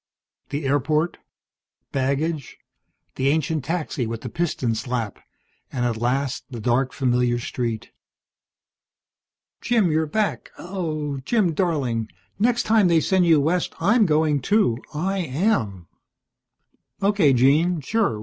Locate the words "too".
14.41-14.79